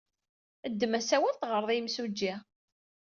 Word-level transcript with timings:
Ddem 0.71 0.93
asawal, 0.99 1.35
teɣred 1.37 1.69
i 1.71 1.75
yimsujji. 1.77 2.33